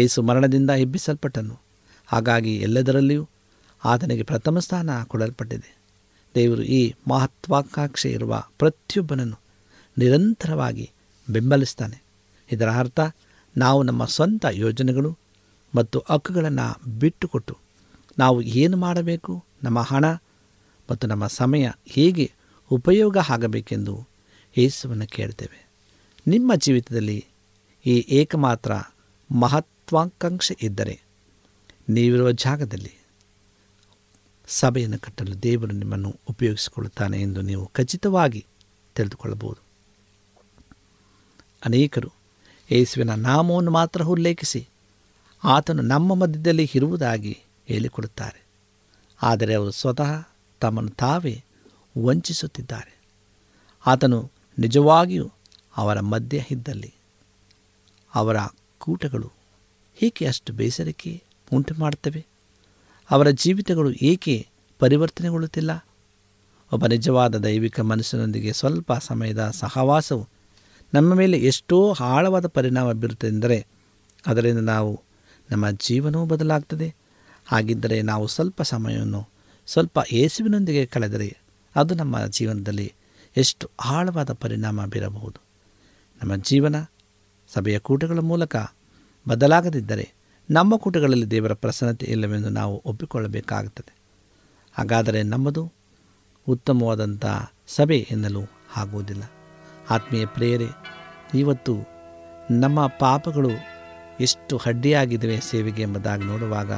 ಏಸು 0.00 0.22
ಮರಣದಿಂದ 0.22 0.70
ಎಬ್ಬಿಸಲ್ಪಟ್ಟನು. 0.70 1.65
ಹಾಗಾಗಿ 2.06 2.56
ಎಲ್ಲದರಲ್ಲಿಯೂ 2.56 3.28
ಆತನಿಗೆ 3.84 4.22
ಪ್ರಥಮ 4.22 4.58
ಸ್ಥಾನ 4.58 4.90
ಕೊಡಲ್ಪಟ್ಟಿದೆ. 5.04 5.76
ದೇವರು 6.34 6.62
ಈ 6.62 6.94
ಮಹತ್ವಾಕಾಂಕ್ಷೆ 7.08 8.10
ಇರುವ 8.10 8.44
ಪ್ರತಿಯೊಬ್ಬನನ್ನು 8.58 9.40
ನಿರಂತರವಾಗಿ 9.98 10.90
ಬೆಂಬಲಿಸ್ತಾನೆ. 11.30 12.02
ಇದರ 12.52 12.70
ಅರ್ಥ 12.70 13.00
ನಾವು 13.56 13.82
ನಮ್ಮ 13.82 14.04
ಸ್ವಂತ 14.04 14.44
ಯೋಜನೆಗಳು 14.50 15.18
ಮತ್ತು 15.74 16.04
ಹಕ್ಕುಗಳನ್ನು 16.08 16.98
ಬಿಟ್ಟುಕೊಟ್ಟು 16.98 17.58
ನಾವು 18.18 18.42
ಏನು 18.42 18.76
ಮಾಡಬೇಕು, 18.76 19.44
ನಮ್ಮ 19.62 19.80
ಹಣ 19.80 20.04
ಮತ್ತು 20.90 21.06
ನಮ್ಮ 21.06 21.26
ಸಮಯ 21.26 21.70
ಹೇಗೆ 21.86 22.32
ಉಪಯೋಗ 22.72 23.16
ಆಗಬೇಕೆಂದು 23.30 24.08
ಯೇಸುವನ್ನು 24.58 25.06
ಕೇಳ್ತೇವೆ. 25.06 25.68
ನಿಮ್ಮ 26.26 26.54
ಜೀವಿತದಲ್ಲಿ 26.54 27.24
ಈ 27.86 28.06
ಏಕಮಾತ್ರ 28.10 28.72
ಮಹತ್ವಾಕಾಂಕ್ಷೆ 29.32 30.56
ಇದ್ದರೆ 30.62 31.05
ನೀವಿರುವ 31.88 32.30
ಜಾಗದಲ್ಲಿ 32.30 32.92
ಸಭೆಯನ್ನು 34.48 34.98
ಕಟ್ಟಲು 34.98 35.42
ದೇವರು 35.42 35.72
ನಿಮ್ಮನ್ನು 35.72 36.16
ಉಪಯೋಗಿಸಿಕೊಳ್ಳುತ್ತಾನೆ 36.28 37.22
ಎಂದು 37.22 37.40
ನೀವು 37.40 37.66
ಖಚಿತವಾಗಿ 37.66 38.46
ತಿಳಿದುಕೊಳ್ಳಬಹುದು. 38.94 39.60
ಅನೇಕರು 41.64 42.12
ಯೇಸುವಿನ 42.72 43.14
ನಾಮವನ್ನು 43.14 43.70
ಮಾತ್ರ 43.70 44.02
ಉಲ್ಲೇಖಿಸಿ 44.02 44.68
ಆತನು 45.44 45.82
ನಮ್ಮ 45.82 46.14
ಮಧ್ಯದಲ್ಲಿ 46.14 46.70
ಇರುವುದಾಗಿ 46.74 47.38
ಹೇಳಿಕೊಡುತ್ತಾರೆ. 47.66 48.44
ಆದರೆ 49.22 49.54
ಅವರು 49.54 49.70
ಸ್ವತಃ 49.70 50.28
ತಮ್ಮನ್ನು 50.60 50.90
ತಾವೇ 50.90 51.44
ವಂಚಿಸುತ್ತಿದ್ದಾರೆ. 52.04 53.00
ಆತನು 53.86 54.30
ನಿಜವಾಗಿಯೂ 54.58 55.30
ಅವರ 55.76 56.00
ಮಧ್ಯ 56.00 56.44
ಇದ್ದಲ್ಲಿ 56.50 56.94
ಅವರ 58.14 58.36
ಕೂಟಗಳು 58.78 59.32
ಹೀಗೆ 59.94 60.26
ಅಷ್ಟು 60.26 60.52
ಬೇಸರಿಕೆ 60.52 61.22
ಉಂಟು 61.52 61.74
ಮಾಡುತ್ತವೆ. 61.74 62.26
ಅವರ 63.10 63.30
ಜೀವಿತಗಳು 63.30 63.92
ಏಕೆ 63.92 64.48
ಪರಿವರ್ತನೆಗೊಳ್ಳುತ್ತಿಲ್ಲ? 64.78 65.84
ಒಬ್ಬ 66.72 66.86
ನಿಜವಾದ 66.86 67.34
ದೈವಿಕ 67.34 67.80
ಮನಸ್ಸಿನೊಂದಿಗೆ 67.80 68.52
ಸ್ವಲ್ಪ 68.52 68.92
ಸಮಯದ 68.92 69.50
ಸಹವಾಸವು 69.50 70.28
ನಮ್ಮ 70.94 71.14
ಮೇಲೆ 71.14 71.38
ಎಷ್ಟೋ 71.38 71.94
ಆಳವಾದ 72.00 72.46
ಪರಿಣಾಮ 72.46 72.92
ಬೀರುತ್ತದೆಂದರೆ 72.92 73.66
ಅದರಿಂದ 74.26 74.58
ನಾವು 74.58 75.00
ನಮ್ಮ 75.50 75.70
ಜೀವನವೂ 75.70 76.24
ಬದಲಾಗ್ತದೆ. 76.24 76.94
ಹಾಗಿದ್ದರೆ 77.46 78.02
ನಾವು 78.02 78.26
ಸ್ವಲ್ಪ 78.26 78.62
ಸಮಯವನ್ನು 78.62 79.28
ಸ್ವಲ್ಪ 79.66 79.98
ಯೇಸುವಿನೊಂದಿಗೆ 80.12 80.86
ಕಳೆದರೆ 80.86 81.36
ಅದು 81.76 81.94
ನಮ್ಮ 81.94 82.26
ಜೀವನದಲ್ಲಿ 82.26 82.92
ಎಷ್ಟು 83.36 83.70
ಆಳವಾದ 83.84 84.32
ಪರಿಣಾಮ 84.32 84.86
ಬೀರಬಹುದು. 84.86 85.40
ನಮ್ಮ 86.22 86.36
ಜೀವನ 86.36 86.84
ಸಭೆಯ 87.48 87.78
ಕೂಟಗಳ 87.78 88.18
ಮೂಲಕ 88.18 88.56
ಬದಲಾಗದಿದ್ದರೆ 89.28 90.15
ನಮ್ಮ 90.50 90.76
ಕೂಟಗಳಲ್ಲಿ 90.76 91.30
ದೇವರ 91.30 91.52
ಪ್ರಸನ್ನತೆ 91.52 92.06
ಇಲ್ಲವೆಂದು 92.06 92.48
ನಾವು 92.48 92.82
ಒಪ್ಪಿಕೊಳ್ಳಬೇಕಾಗುತ್ತದೆ. 92.84 93.94
ಹಾಗಾದರೆ 94.78 95.22
ನಮ್ಮದು 95.22 95.72
ಉತ್ತಮವಾದಂಥ 96.48 97.26
ಸಭೆ 97.66 97.98
ಎನ್ನಲು 98.10 98.42
ಆಗುವುದಿಲ್ಲ. 98.76 99.22
ಆತ್ಮೀಯ 99.90 100.26
ಪ್ರೇಯರೆ, 100.26 100.68
ಇವತ್ತು 101.34 101.74
ನಮ್ಮ 102.50 102.86
ಪಾಪಗಳು 102.86 103.50
ಎಷ್ಟು 104.20 104.60
ಅಡ್ಡಿಯಾಗಿದ್ದಾವೆ 104.66 105.40
ಸೇವೆಗೆ 105.40 105.82
ಎಂಬುದಾಗಿ 105.82 106.24
ನೋಡುವಾಗ 106.24 106.72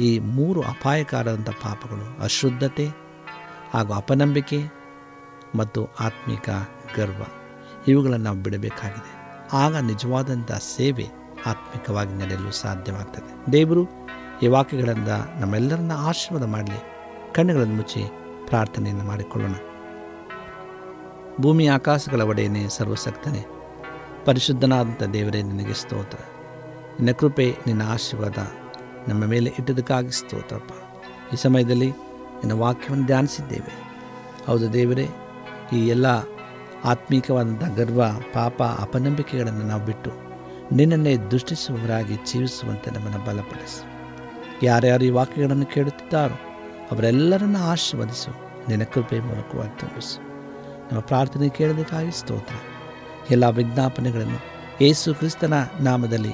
ಈ 0.00 0.18
ಮೂರು 0.18 0.62
ಅಪಾಯಕಾರದಂಥ 0.62 1.50
ಪಾಪಗಳು 1.50 2.22
ಅಶುದ್ಧತೆ 2.22 2.88
ಹಾಗೂ 3.72 3.92
ಅಪನಂಬಿಕೆ 3.92 4.60
ಮತ್ತು 5.54 5.84
ಆತ್ಮಿಕ 6.00 6.48
ಗರ್ವ, 6.96 7.22
ಇವುಗಳನ್ನು 7.88 8.24
ನಾವು 8.24 8.42
ಬಿಡಬೇಕಾಗಿದೆ. 8.42 9.12
ಆಗ 9.52 9.76
ನಿಜವಾದಂಥ 9.76 10.52
ಸೇವೆ 10.52 11.23
ಆತ್ಮಿಕವಾಗಿ 11.46 12.14
ನಡೆಯಲು 12.14 12.52
ಸಾಧ್ಯವಾಗ್ತದೆ. 12.52 13.52
ದೇವರು 13.52 13.88
ಈ 14.42 14.46
ವಾಕ್ಯಗಳಿಂದ 14.46 15.08
ನಮ್ಮೆಲ್ಲರನ್ನ 15.40 15.92
ಆಶೀರ್ವಾದ 15.96 16.48
ಮಾಡಲಿ. 16.48 16.94
ಕಣ್ಣುಗಳನ್ನು 17.34 17.74
ಮುಚ್ಚಿ 17.74 18.04
ಪ್ರಾರ್ಥನೆಯನ್ನು 18.46 19.04
ಮಾಡಿಕೊಳ್ಳೋಣ. 19.04 19.54
ಭೂಮಿ 21.40 21.66
ಆಕಾಶಗಳ 21.66 22.20
ಒಡೆಯನೇ 22.20 22.68
ಸರ್ವಸಕ್ತನೇ 22.68 23.46
ಪರಿಶುದ್ಧನಾದಂಥ 24.24 25.02
ದೇವರೇ, 25.02 25.42
ನಿನಗೆ 25.42 25.74
ಸ್ತೋತ್ರ. 25.74 26.18
ನಿನ್ನ 27.00 27.10
ಕೃಪೆ, 27.10 27.56
ನಿನ್ನ 27.66 27.82
ಆಶೀರ್ವಾದ 27.88 28.38
ನಮ್ಮ 29.08 29.24
ಮೇಲೆ 29.24 29.52
ಇಟ್ಟದಕ್ಕಾಗಿ 29.58 30.10
ಸ್ತೋತ್ರಪ್ಪ. 30.10 30.72
ಈ 31.32 31.36
ಸಮಯದಲ್ಲಿ 31.36 31.90
ನಿನ್ನ 31.90 32.52
ವಾಕ್ಯವನ್ನು 32.52 33.06
ಧ್ಯಾನಿಸಿದ್ದೇವೆ. 33.06 33.84
ಹೌದು 34.46 34.72
ದೇವರೇ, 34.72 35.08
ಈ 35.72 35.88
ಎಲ್ಲ 35.88 36.06
ಆತ್ಮೀಕವಾದಂಥ 36.84 37.64
ಗರ್ವ, 37.64 38.02
ಪಾಪ, 38.32 38.62
ಅಪನಂಬಿಕೆಗಳನ್ನು 38.62 39.62
ನಾವು 39.62 39.84
ಬಿಟ್ಟು 39.84 40.23
ನಿನ್ನನ್ನೇ 40.72 41.16
ದೃಷ್ಟಿಸುವವರಾಗಿ 41.16 42.14
ಜೀವಿಸುವಂತೆ 42.14 42.90
ನಮ್ಮನ್ನು 42.90 43.18
ಬಲಪಡಿಸು. 43.18 43.94
ಯಾರ್ಯಾರು 44.62 45.04
ಈ 45.04 45.10
ವಾಕ್ಯಗಳನ್ನು 45.10 45.66
ಕೇಳುತ್ತಿದ್ದಾರೋ 45.66 46.34
ಅವರೆಲ್ಲರನ್ನು 46.92 47.58
ಆಶೀರ್ವದಿಸು. 47.58 48.30
ನಿನ್ನ 48.68 48.84
ಕೃಪೆ 48.84 49.20
ಮೂಲಕವಾಗಿ 49.20 49.80
ತುಂಬಿಸು. 49.80 50.20
ನಮ್ಮ 50.88 51.00
ಪ್ರಾರ್ಥನೆ 51.00 51.48
ಕೇಳೋದಕ್ಕಾಗಿ 51.48 52.10
ಸ್ತೋತ್ರ. 52.10 52.54
ಎಲ್ಲ 53.30 53.48
ವಿಜ್ಞಾಪನೆಗಳನ್ನು 53.48 54.38
ಯೇಸು 54.80 55.14
ಕ್ರಿಸ್ತನ 55.14 55.54
ನಾಮದಲ್ಲಿ 55.80 56.32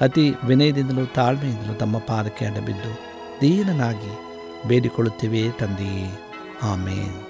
ಅತಿ 0.00 0.34
ವಿನಯದಿಂದಲೂ 0.44 1.06
ತಾಳ್ಮೆಯಿಂದಲೂ 1.06 1.74
ತಮ್ಮ 1.74 1.98
ಪಾದಕ್ಕೆ 1.98 2.46
ಅಡಬಿದ್ದು 2.46 2.98
ದೀನನಾಗಿ 3.40 4.18
ಬೇಡಿಕೊಳ್ಳುತ್ತೇವೆ 4.68 5.50
ತಂದೆಯೇ. 5.50 6.32
ಆಮೇನ್. 6.62 7.29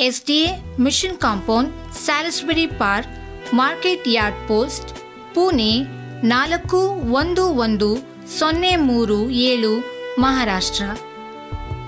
S 0.00 0.26
D 0.26 0.36
A 0.36 0.78
mission 0.80 1.18
compound, 1.18 1.92
Salisbury 1.92 2.66
park, 2.66 3.10
market 3.54 4.08
yard 4.08 4.48
post, 4.48 4.90
Pune 5.34 5.80
ನಾಲ್ಕು 6.22 6.76
ಒಂದು 7.12 7.46
ಒಂದು 7.48 7.96
ಸೊನ್ನೆ 8.38 8.76
ಮೂರು 8.76 9.30
ಏಳು, 9.30 9.78
ಮಹಾರಾಷ್ಟ್ರ. 10.18 10.84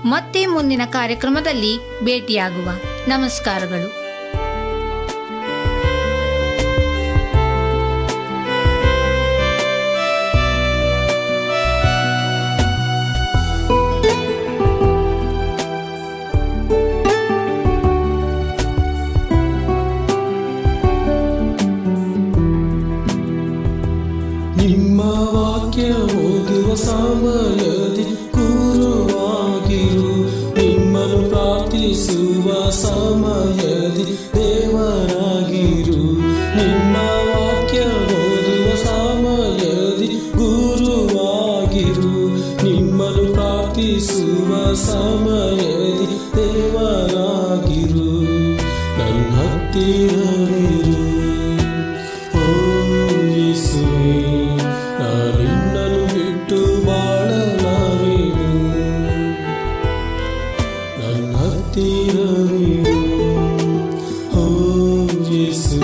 ಮತ್ತೆ 0.05 0.45
ಮುಂದಿನ 0.45 0.81
ಕಾರ್ಯಕ್ರಮದಲ್ಲಿ 0.85 2.03
ಭೇಟಿಯಾಗುವ. 2.03 2.69
ನಮಸ್ಕಾರಗಳು. 3.07 4.02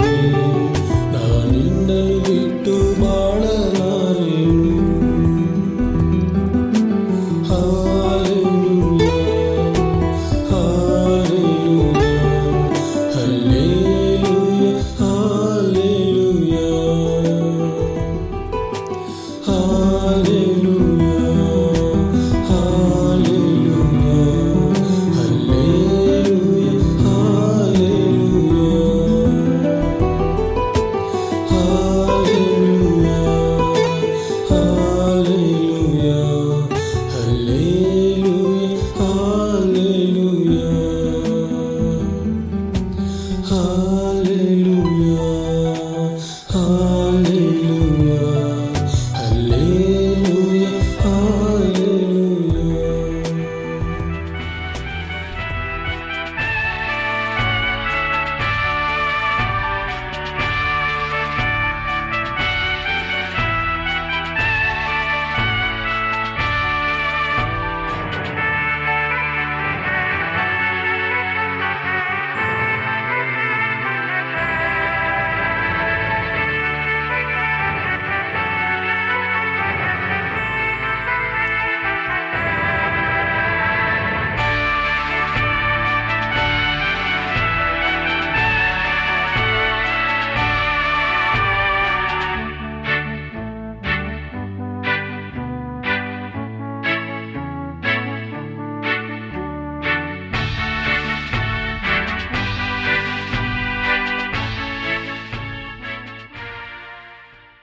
you. 0.06 0.49